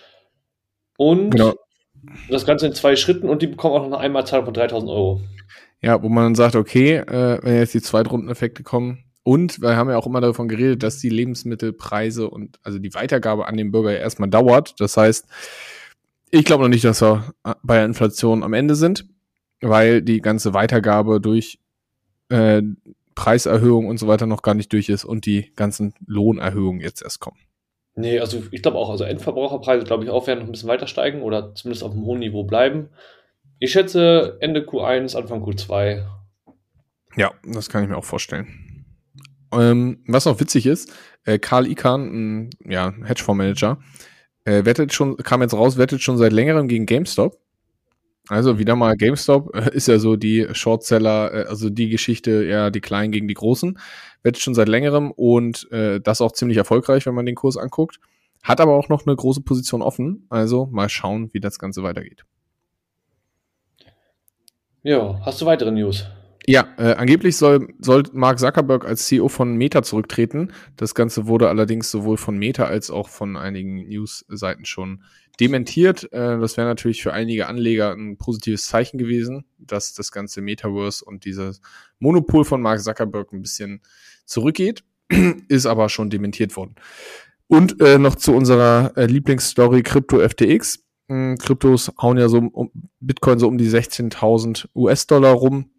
Und 0.98 1.32
genau. 1.32 1.54
das 2.30 2.46
Ganze 2.46 2.68
in 2.68 2.74
zwei 2.74 2.96
Schritten 2.96 3.28
und 3.28 3.42
die 3.42 3.48
bekommen 3.48 3.76
auch 3.76 3.80
noch 3.80 3.88
eine 3.88 3.98
Einmalzahlung 3.98 4.46
von 4.46 4.54
3000 4.54 4.90
Euro. 4.90 5.20
Ja, 5.82 6.02
wo 6.04 6.10
man 6.10 6.26
dann 6.26 6.36
sagt, 6.36 6.56
okay, 6.56 6.98
äh, 6.98 7.40
wenn 7.42 7.56
jetzt 7.56 7.74
die 7.74 7.82
Zweitrundeneffekte 7.82 8.64
kommen 8.64 9.06
und 9.24 9.62
wir 9.62 9.76
haben 9.76 9.90
ja 9.90 9.98
auch 9.98 10.08
immer 10.08 10.22
davon 10.22 10.48
geredet, 10.48 10.84
dass 10.84 11.00
die 11.00 11.10
Lebensmittelpreise 11.10 12.30
und 12.30 12.60
also 12.64 12.80
die 12.80 12.94
Weitergabe 12.94 13.48
an 13.48 13.58
den 13.58 13.72
Bürger 13.72 13.92
ja 13.92 14.00
erstmal 14.00 14.30
dauert. 14.30 14.80
Das 14.80 14.98
heißt, 14.98 15.28
ich 16.32 16.46
glaube 16.46 16.64
noch 16.64 16.70
nicht, 16.70 16.84
dass 16.84 17.02
wir 17.02 17.34
bei 17.64 17.76
der 17.76 17.86
Inflation 17.86 18.44
am 18.44 18.54
Ende 18.54 18.76
sind, 18.76 19.06
weil 19.62 20.02
die 20.02 20.22
ganze 20.22 20.54
Weitergabe 20.54 21.22
durch 21.22 21.60
äh, 22.30 22.62
Preiserhöhung 23.16 23.88
und 23.88 24.00
so 24.00 24.08
weiter 24.08 24.26
noch 24.26 24.42
gar 24.42 24.54
nicht 24.54 24.72
durch 24.72 24.90
ist 24.90 25.06
und 25.06 25.26
die 25.26 25.52
ganzen 25.56 25.94
Lohnerhöhungen 26.06 26.82
jetzt 26.82 27.02
erst 27.02 27.20
kommen. 27.20 27.38
Nee, 27.96 28.20
also 28.20 28.42
ich 28.52 28.62
glaube 28.62 28.78
auch, 28.78 28.90
also 28.90 29.04
Endverbraucherpreise, 29.04 29.84
glaube 29.84 30.06
ich, 30.06 30.10
auch 30.10 30.26
werden 30.26 30.40
noch 30.40 30.46
ein 30.46 30.52
bisschen 30.54 30.70
weiter 30.70 30.88
steigen 30.88 31.22
oder 31.22 31.54
zumindest 31.54 31.84
auf 31.84 31.92
einem 31.92 32.06
hohen 32.06 32.20
Niveau 32.20 32.46
bleiben. 32.46 32.90
Ich 33.62 33.74
schätze 33.74 34.38
Ende 34.40 34.62
Q1, 34.62 35.18
Anfang 35.18 35.44
Q2. 35.44 36.06
Ja, 37.18 37.34
das 37.44 37.68
kann 37.68 37.84
ich 37.84 37.90
mir 37.90 37.98
auch 37.98 38.06
vorstellen. 38.06 38.86
Ähm, 39.52 40.02
was 40.08 40.26
noch 40.26 40.40
witzig 40.40 40.66
ist, 40.66 40.94
äh, 41.26 41.40
Karl 41.40 41.68
Ikan, 41.68 42.46
ein 42.46 42.50
ja, 42.66 42.94
Hedgefondsmanager, 43.04 43.80
äh, 44.46 44.64
wettet 44.64 44.94
schon, 44.94 45.18
kam 45.18 45.42
jetzt 45.42 45.54
raus, 45.54 45.78
wettet 45.78 46.02
schon 46.02 46.18
seit 46.18 46.32
längerem 46.32 46.70
gegen 46.70 46.86
GameStop. 46.86 47.38
Also 48.30 48.60
wieder 48.60 48.76
mal 48.78 48.96
GameStop 48.96 49.54
ist 49.74 49.88
ja 49.88 50.00
so 50.00 50.16
die 50.16 50.48
Shortseller, 50.54 51.34
äh, 51.34 51.44
also 51.50 51.70
die 51.70 51.90
Geschichte, 51.90 52.46
ja, 52.46 52.70
die 52.70 52.82
Kleinen 52.82 53.12
gegen 53.12 53.28
die 53.28 53.34
Großen. 53.34 53.78
Wettet 54.24 54.42
schon 54.42 54.56
seit 54.56 54.70
längerem 54.70 55.12
und 55.12 55.70
äh, 55.72 56.00
das 56.00 56.22
auch 56.22 56.32
ziemlich 56.32 56.58
erfolgreich, 56.58 57.06
wenn 57.06 57.16
man 57.16 57.26
den 57.26 57.36
Kurs 57.36 57.58
anguckt. 57.58 58.00
Hat 58.42 58.62
aber 58.62 58.76
auch 58.76 58.88
noch 58.88 59.06
eine 59.06 59.16
große 59.18 59.42
Position 59.42 59.82
offen. 59.82 60.28
Also 60.30 60.68
mal 60.68 60.88
schauen, 60.88 61.34
wie 61.34 61.42
das 61.42 61.60
Ganze 61.60 61.84
weitergeht. 61.84 62.24
Ja, 64.84 65.20
hast 65.26 65.42
du 65.42 65.46
weitere 65.46 65.72
News? 65.72 66.06
Ja, 66.46 66.68
äh, 66.78 66.94
angeblich 66.94 67.38
soll, 67.38 67.68
soll 67.80 68.04
Mark 68.14 68.40
Zuckerberg 68.40 68.84
als 68.86 69.06
CEO 69.06 69.28
von 69.28 69.56
Meta 69.56 69.84
zurücktreten. 69.84 70.52
Das 70.78 70.96
Ganze 70.96 71.28
wurde 71.28 71.48
allerdings 71.48 71.92
sowohl 71.92 72.18
von 72.18 72.38
Meta 72.38 72.64
als 72.64 72.90
auch 72.90 73.10
von 73.10 73.38
einigen 73.38 73.88
News-Seiten 73.88 74.66
schon 74.66 75.04
dementiert. 75.40 76.12
Äh, 76.12 76.40
das 76.40 76.58
wäre 76.58 76.68
natürlich 76.68 77.04
für 77.04 77.14
einige 77.14 77.48
Anleger 77.48 77.92
ein 77.92 78.18
positives 78.18 78.66
Zeichen 78.66 78.98
gewesen, 78.98 79.46
dass 79.60 79.94
das 79.94 80.12
ganze 80.12 80.42
Metaverse 80.42 81.06
und 81.06 81.26
dieses 81.26 81.62
Monopol 82.00 82.46
von 82.46 82.62
Mark 82.62 82.82
Zuckerberg 82.82 83.32
ein 83.32 83.42
bisschen 83.42 83.82
zurückgeht. 84.26 84.84
Ist 85.50 85.66
aber 85.66 85.90
schon 85.90 86.10
dementiert 86.10 86.56
worden. 86.56 86.76
Und 87.48 87.82
äh, 87.82 87.98
noch 87.98 88.16
zu 88.16 88.34
unserer 88.34 88.94
äh, 88.96 89.06
Lieblingsstory 89.06 89.84
Crypto 89.84 90.20
FTX. 90.20 90.84
Hm, 91.10 91.38
Kryptos 91.38 91.92
hauen 92.02 92.18
ja 92.18 92.30
so 92.30 92.38
um 92.38 92.72
Bitcoin 93.00 93.40
so 93.40 93.48
um 93.48 93.58
die 93.58 93.70
16.000 93.70 94.68
US-Dollar 94.76 95.32
rum 95.34 95.72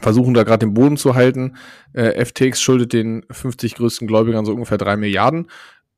versuchen 0.00 0.32
da 0.32 0.42
gerade 0.42 0.66
den 0.66 0.74
Boden 0.74 0.96
zu 0.96 1.14
halten. 1.14 1.56
Äh, 1.92 2.24
FTX 2.24 2.62
schuldet 2.62 2.92
den 2.92 3.26
50 3.30 3.74
größten 3.74 4.08
Gläubigern 4.08 4.46
so 4.46 4.52
ungefähr 4.52 4.78
drei 4.78 4.96
Milliarden. 4.96 5.48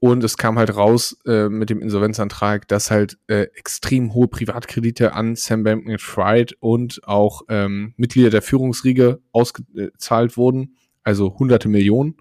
Und 0.00 0.24
es 0.24 0.36
kam 0.36 0.58
halt 0.58 0.76
raus 0.76 1.16
äh, 1.24 1.48
mit 1.48 1.70
dem 1.70 1.80
Insolvenzantrag, 1.80 2.68
dass 2.68 2.90
halt 2.90 3.16
äh, 3.26 3.46
extrem 3.54 4.12
hohe 4.12 4.28
Privatkredite 4.28 5.14
an 5.14 5.36
Sam 5.36 5.62
Bankman-Fried 5.62 6.56
und 6.60 7.00
auch 7.04 7.42
ähm, 7.48 7.94
Mitglieder 7.96 8.30
der 8.30 8.42
Führungsriege 8.42 9.20
ausgezahlt 9.32 10.36
wurden, 10.36 10.76
also 11.04 11.38
hunderte 11.38 11.68
Millionen. 11.68 12.16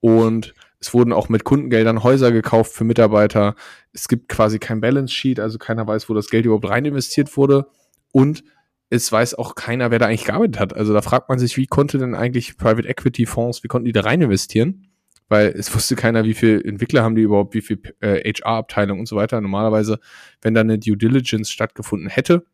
Und 0.00 0.54
es 0.78 0.92
wurden 0.92 1.12
auch 1.12 1.28
mit 1.28 1.44
Kundengeldern 1.44 2.02
Häuser 2.02 2.32
gekauft 2.32 2.72
für 2.72 2.84
Mitarbeiter. 2.84 3.54
Es 3.92 4.08
gibt 4.08 4.28
quasi 4.28 4.58
kein 4.58 4.80
Balance 4.80 5.12
Sheet, 5.12 5.40
also 5.40 5.58
keiner 5.58 5.86
weiß, 5.86 6.08
wo 6.08 6.14
das 6.14 6.28
Geld 6.28 6.44
überhaupt 6.44 6.68
rein 6.68 6.84
investiert 6.84 7.36
wurde. 7.36 7.66
Und 8.12 8.44
es 8.90 9.10
weiß 9.10 9.34
auch 9.34 9.54
keiner, 9.54 9.90
wer 9.90 9.98
da 9.98 10.06
eigentlich 10.06 10.24
gearbeitet 10.24 10.60
hat. 10.60 10.74
Also 10.74 10.92
da 10.92 11.02
fragt 11.02 11.28
man 11.28 11.38
sich, 11.38 11.56
wie 11.56 11.66
konnte 11.66 11.98
denn 11.98 12.14
eigentlich 12.14 12.56
Private 12.56 12.88
Equity 12.88 13.26
Fonds, 13.26 13.64
wie 13.64 13.68
konnten 13.68 13.86
die 13.86 13.92
da 13.92 14.02
rein 14.02 14.20
investieren? 14.20 14.88
Weil 15.28 15.48
es 15.48 15.74
wusste 15.74 15.96
keiner, 15.96 16.24
wie 16.24 16.34
viel 16.34 16.62
Entwickler 16.64 17.02
haben 17.02 17.16
die 17.16 17.22
überhaupt, 17.22 17.54
wie 17.54 17.62
viel 17.62 17.80
äh, 18.00 18.32
HR-Abteilung 18.32 19.00
und 19.00 19.06
so 19.06 19.16
weiter. 19.16 19.40
Normalerweise, 19.40 19.98
wenn 20.40 20.54
da 20.54 20.60
eine 20.60 20.78
Due 20.78 20.96
Diligence 20.96 21.50
stattgefunden 21.50 22.08
hätte, 22.08 22.46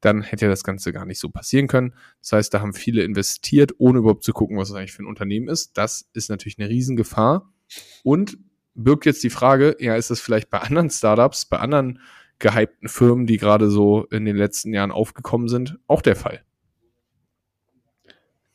dann 0.00 0.22
hätte 0.22 0.48
das 0.48 0.64
Ganze 0.64 0.92
gar 0.92 1.04
nicht 1.04 1.18
so 1.18 1.28
passieren 1.28 1.66
können. 1.66 1.94
Das 2.20 2.32
heißt, 2.32 2.54
da 2.54 2.60
haben 2.60 2.72
viele 2.72 3.02
investiert, 3.02 3.72
ohne 3.78 3.98
überhaupt 3.98 4.24
zu 4.24 4.32
gucken, 4.32 4.56
was 4.56 4.70
es 4.70 4.76
eigentlich 4.76 4.92
für 4.92 5.02
ein 5.02 5.06
Unternehmen 5.06 5.48
ist. 5.48 5.76
Das 5.76 6.08
ist 6.14 6.30
natürlich 6.30 6.58
eine 6.58 6.68
Riesengefahr 6.68 7.53
und 8.02 8.38
birgt 8.74 9.06
jetzt 9.06 9.22
die 9.22 9.30
Frage, 9.30 9.76
ja, 9.78 9.96
ist 9.96 10.10
das 10.10 10.20
vielleicht 10.20 10.50
bei 10.50 10.58
anderen 10.58 10.90
Startups, 10.90 11.46
bei 11.46 11.58
anderen 11.58 12.00
gehypten 12.38 12.88
Firmen, 12.88 13.26
die 13.26 13.36
gerade 13.36 13.70
so 13.70 14.04
in 14.10 14.24
den 14.24 14.36
letzten 14.36 14.72
Jahren 14.74 14.90
aufgekommen 14.90 15.48
sind, 15.48 15.78
auch 15.86 16.02
der 16.02 16.16
Fall. 16.16 16.42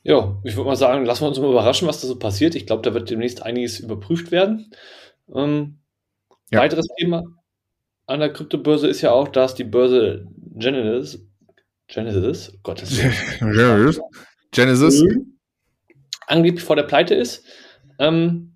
Ja, 0.04 0.38
ich 0.44 0.56
würde 0.56 0.70
mal 0.70 0.76
sagen, 0.76 1.06
lassen 1.06 1.24
wir 1.24 1.28
uns 1.28 1.40
mal 1.40 1.50
überraschen, 1.50 1.88
was 1.88 2.02
da 2.02 2.08
so 2.08 2.18
passiert. 2.18 2.56
Ich 2.56 2.66
glaube, 2.66 2.82
da 2.84 2.94
wird 2.94 3.10
demnächst 3.10 3.44
einiges 3.44 3.80
überprüft 3.80 4.32
werden. 4.32 4.72
Ähm, 5.34 5.80
ja. 6.52 6.60
Weiteres 6.60 6.88
Thema 6.98 7.24
an 8.10 8.20
der 8.22 8.34
Kryptobörse 8.34 8.88
ist 8.88 9.02
ja 9.02 9.12
auch, 9.12 9.28
dass 9.28 9.54
die 9.54 9.64
Börse 9.64 10.28
Genesis, 10.56 11.24
Genesis, 11.88 12.58
Gottes 12.64 13.00
Genesis, 13.40 14.02
Genesis, 14.52 15.04
angeblich 16.26 16.64
vor 16.64 16.76
der 16.76 16.84
Pleite 16.84 17.14
ist. 17.14 17.46
Ähm, 18.00 18.56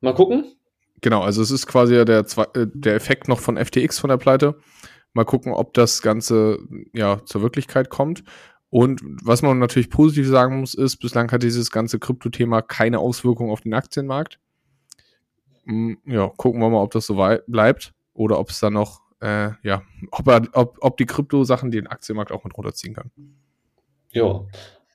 mal 0.00 0.14
gucken. 0.14 0.56
Genau, 1.00 1.22
also 1.22 1.42
es 1.42 1.50
ist 1.50 1.66
quasi 1.66 2.04
der, 2.04 2.24
äh, 2.54 2.66
der 2.72 2.94
Effekt 2.94 3.28
noch 3.28 3.38
von 3.38 3.56
FTX 3.56 3.98
von 3.98 4.08
der 4.08 4.16
Pleite. 4.16 4.58
Mal 5.12 5.24
gucken, 5.24 5.52
ob 5.52 5.74
das 5.74 6.02
Ganze 6.02 6.58
ja 6.92 7.24
zur 7.24 7.42
Wirklichkeit 7.42 7.90
kommt. 7.90 8.22
Und 8.70 9.00
was 9.22 9.42
man 9.42 9.58
natürlich 9.58 9.90
positiv 9.90 10.26
sagen 10.26 10.60
muss, 10.60 10.74
ist, 10.74 10.96
bislang 10.98 11.30
hat 11.30 11.42
dieses 11.42 11.70
ganze 11.70 11.98
Krypto-Thema 11.98 12.62
keine 12.62 12.98
Auswirkung 12.98 13.50
auf 13.50 13.60
den 13.60 13.74
Aktienmarkt. 13.74 14.38
Hm, 15.64 15.98
ja, 16.04 16.28
gucken 16.36 16.60
wir 16.60 16.68
mal, 16.68 16.82
ob 16.82 16.90
das 16.90 17.06
so 17.06 17.14
bleibt 17.46 17.94
oder 18.12 18.38
ob 18.38 18.50
es 18.50 18.60
dann 18.60 18.74
noch, 18.74 19.00
äh, 19.20 19.50
ja, 19.62 19.82
ob, 20.10 20.28
er, 20.28 20.42
ob, 20.52 20.78
ob 20.80 20.96
die 20.96 21.06
Krypto-Sachen 21.06 21.70
den 21.70 21.86
Aktienmarkt 21.86 22.32
auch 22.32 22.44
mit 22.44 22.56
runterziehen 22.56 22.94
kann. 22.94 23.10
Ja. 24.10 24.44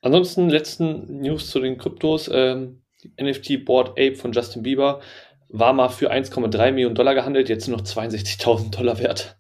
Ansonsten 0.02 0.50
letzten 0.50 1.22
News 1.22 1.50
zu 1.50 1.60
den 1.60 1.78
Kryptos. 1.78 2.30
Ähm, 2.32 2.81
NFT 3.20 3.66
Board 3.66 3.92
Ape 3.92 4.16
von 4.16 4.32
Justin 4.32 4.64
Bieber 4.64 5.02
war 5.50 5.74
mal 5.74 5.90
für 5.90 6.12
1,3 6.12 6.72
Millionen 6.72 6.96
Dollar 6.96 7.14
gehandelt, 7.14 7.50
jetzt 7.50 7.68
nur 7.68 7.78
noch 7.78 7.86
62.000 7.86 8.72
Dollar 8.72 9.00
wert. 9.00 9.38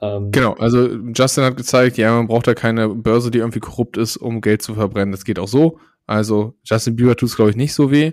Ähm, 0.00 0.30
genau, 0.30 0.52
also 0.54 0.88
Justin 1.14 1.44
hat 1.44 1.56
gezeigt, 1.56 1.96
ja, 1.96 2.14
man 2.14 2.28
braucht 2.28 2.46
da 2.46 2.54
keine 2.54 2.88
Börse, 2.88 3.30
die 3.30 3.38
irgendwie 3.38 3.60
korrupt 3.60 3.96
ist, 3.96 4.16
um 4.16 4.40
Geld 4.40 4.62
zu 4.62 4.74
verbrennen. 4.74 5.12
Das 5.12 5.24
geht 5.24 5.38
auch 5.38 5.48
so. 5.48 5.78
Also 6.06 6.54
Justin 6.64 6.96
Bieber 6.96 7.16
tut 7.16 7.28
es, 7.28 7.36
glaube 7.36 7.50
ich, 7.50 7.56
nicht 7.56 7.74
so 7.74 7.90
weh, 7.90 8.12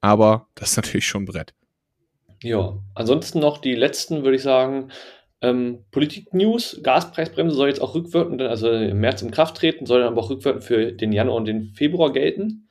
aber 0.00 0.48
das 0.54 0.72
ist 0.72 0.76
natürlich 0.76 1.06
schon 1.06 1.22
ein 1.22 1.26
Brett. 1.26 1.54
Ja, 2.42 2.76
ansonsten 2.94 3.38
noch 3.38 3.58
die 3.58 3.74
letzten, 3.74 4.24
würde 4.24 4.36
ich 4.36 4.42
sagen, 4.42 4.90
ähm, 5.40 5.84
Politik-News. 5.90 6.80
Gaspreisbremse 6.82 7.54
soll 7.54 7.68
jetzt 7.68 7.80
auch 7.80 7.94
rückwirkend, 7.94 8.42
also 8.42 8.70
im 8.70 9.00
März 9.00 9.22
in 9.22 9.30
Kraft 9.30 9.56
treten, 9.56 9.86
soll 9.86 10.00
dann 10.00 10.12
aber 10.12 10.22
auch 10.22 10.30
rückwirkend 10.30 10.64
für 10.64 10.92
den 10.92 11.12
Januar 11.12 11.36
und 11.36 11.46
den 11.46 11.72
Februar 11.74 12.12
gelten. 12.12 12.68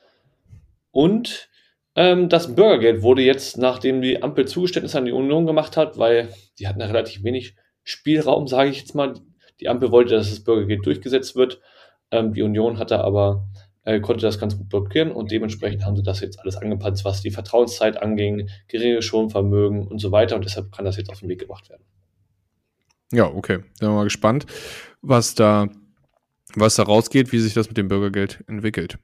Und 0.91 1.49
das 1.93 2.55
Bürgergeld 2.55 3.01
wurde 3.01 3.21
jetzt, 3.21 3.57
nachdem 3.57 4.01
die 4.01 4.23
Ampel 4.23 4.47
Zugeständnisse 4.47 4.97
an 4.97 5.05
die 5.05 5.11
Union 5.11 5.45
gemacht 5.45 5.75
hat, 5.75 5.97
weil 5.97 6.29
die 6.57 6.67
hatten 6.67 6.79
ja 6.79 6.85
relativ 6.85 7.23
wenig 7.23 7.55
Spielraum, 7.83 8.47
sage 8.47 8.69
ich 8.69 8.79
jetzt 8.79 8.95
mal. 8.95 9.15
Die 9.59 9.67
Ampel 9.67 9.91
wollte, 9.91 10.15
dass 10.15 10.29
das 10.29 10.43
Bürgergeld 10.43 10.85
durchgesetzt 10.85 11.35
wird. 11.35 11.59
Ähm, 12.11 12.33
die 12.33 12.43
Union 12.43 12.77
hatte 12.77 13.03
aber, 13.03 13.47
äh, 13.83 13.99
konnte 13.99 14.25
das 14.25 14.39
ganz 14.39 14.57
gut 14.57 14.69
blockieren 14.69 15.11
und 15.11 15.31
dementsprechend 15.31 15.85
haben 15.85 15.95
sie 15.95 16.03
das 16.03 16.19
jetzt 16.21 16.39
alles 16.39 16.55
angepasst, 16.55 17.03
was 17.05 17.21
die 17.21 17.31
Vertrauenszeit 17.31 18.01
anging, 18.01 18.49
geringe 18.67 19.01
Schonvermögen 19.01 19.87
und 19.87 19.99
so 19.99 20.11
weiter 20.11 20.35
und 20.35 20.45
deshalb 20.45 20.71
kann 20.71 20.85
das 20.85 20.97
jetzt 20.97 21.09
auf 21.09 21.19
den 21.19 21.29
Weg 21.29 21.39
gebracht 21.39 21.69
werden. 21.69 21.83
Ja, 23.11 23.25
okay. 23.25 23.59
Sind 23.73 23.89
wir 23.89 23.95
mal 23.95 24.03
gespannt, 24.05 24.45
was 25.01 25.35
da, 25.35 25.67
was 26.55 26.75
da 26.75 26.83
rausgeht, 26.83 27.31
wie 27.31 27.39
sich 27.39 27.53
das 27.53 27.67
mit 27.67 27.77
dem 27.77 27.87
Bürgergeld 27.87 28.43
entwickelt. 28.47 28.97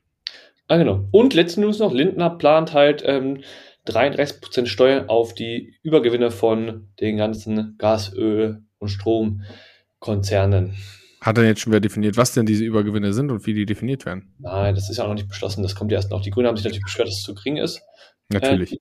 Ah, 0.68 0.78
genau. 0.78 1.08
Und 1.12 1.34
letzte 1.34 1.62
News 1.62 1.80
noch: 1.80 1.94
Lindner 1.94 2.30
plant 2.30 2.74
halt 2.74 3.04
ähm, 3.06 3.42
33% 3.88 4.66
Steuern 4.66 5.10
auf 5.10 5.34
die 5.34 5.76
Übergewinne 5.84 6.32
von 6.32 6.90
den 7.00 7.18
ganzen 7.18 7.76
Gas-, 7.78 8.14
Öl- 8.14 8.62
und 8.80 8.90
Stromkonzernen. 8.90 10.76
Hat 11.22 11.38
er 11.38 11.46
jetzt 11.46 11.62
schon 11.62 11.72
wieder 11.72 11.80
definiert, 11.80 12.16
was 12.16 12.34
denn 12.34 12.46
diese 12.46 12.64
Übergewinne 12.64 13.12
sind 13.12 13.32
und 13.32 13.46
wie 13.48 13.54
die 13.54 13.66
definiert 13.66 14.06
werden? 14.06 14.34
Nein, 14.40 14.76
das 14.76 14.90
ist 14.90 14.98
ja 14.98 15.08
noch 15.08 15.16
nicht 15.16 15.28
beschlossen. 15.28 15.64
Das 15.64 15.76
kommt 15.76 15.92
ja 15.92 15.98
erst 15.98 16.12
noch. 16.12 16.22
Die 16.22 16.30
Grünen 16.30 16.48
haben 16.48 16.58
sich 16.58 16.66
natürlich 16.66 16.84
beschwert, 16.84 17.08
dass 17.08 17.16
es 17.16 17.24
zu 17.24 17.34
gering 17.34 17.58
ist. 17.58 17.82
Natürlich. 18.30 18.74
Äh, 18.74 18.78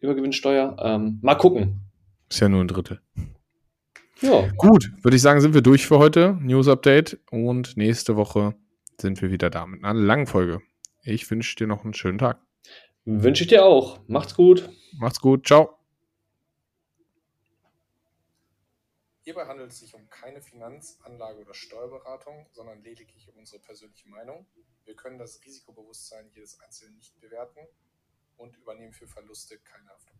Übergewinnsteuer. 0.00 0.76
Ähm, 0.80 1.18
mal 1.22 1.34
gucken. 1.34 1.80
Ist 2.28 2.40
ja 2.40 2.48
nur 2.48 2.62
ein 2.62 2.68
Drittel. 2.68 3.00
Ja. 4.20 4.48
Gut, 4.56 4.90
würde 5.02 5.16
ich 5.16 5.22
sagen, 5.22 5.40
sind 5.40 5.54
wir 5.54 5.62
durch 5.62 5.86
für 5.86 5.98
heute. 5.98 6.36
News 6.40 6.68
Update. 6.68 7.18
Und 7.30 7.76
nächste 7.76 8.16
Woche 8.16 8.54
sind 9.00 9.22
wir 9.22 9.30
wieder 9.30 9.48
da 9.48 9.66
mit 9.66 9.82
einer 9.82 9.98
langen 9.98 10.26
Folge. 10.26 10.60
Ich 11.10 11.30
wünsche 11.30 11.56
dir 11.56 11.66
noch 11.66 11.84
einen 11.84 11.94
schönen 11.94 12.18
Tag. 12.18 12.38
Wünsche 13.06 13.44
ich 13.44 13.48
dir 13.48 13.64
auch. 13.64 14.06
Macht's 14.08 14.34
gut. 14.34 14.68
Macht's 14.98 15.20
gut. 15.20 15.46
Ciao. 15.46 15.78
Hierbei 19.22 19.46
handelt 19.46 19.70
es 19.70 19.78
sich 19.78 19.94
um 19.94 20.06
keine 20.10 20.42
Finanz-, 20.42 20.98
Anlage- 21.02 21.40
oder 21.40 21.54
Steuerberatung, 21.54 22.46
sondern 22.52 22.82
lediglich 22.82 23.26
um 23.30 23.38
unsere 23.38 23.58
persönliche 23.58 24.06
Meinung. 24.10 24.46
Wir 24.84 24.96
können 24.96 25.18
das 25.18 25.42
Risikobewusstsein 25.42 26.28
jedes 26.34 26.60
Einzelnen 26.60 26.96
nicht 26.96 27.18
bewerten 27.18 27.66
und 28.36 28.58
übernehmen 28.58 28.92
für 28.92 29.06
Verluste 29.06 29.58
keine 29.60 29.88
Haftung. 29.88 30.18